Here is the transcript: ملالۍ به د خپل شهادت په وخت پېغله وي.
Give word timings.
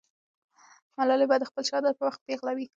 ملالۍ 0.97 1.25
به 1.29 1.35
د 1.39 1.43
خپل 1.49 1.63
شهادت 1.69 1.93
په 1.97 2.03
وخت 2.07 2.19
پېغله 2.27 2.51
وي. 2.57 2.65